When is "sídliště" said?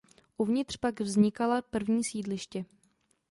2.03-2.65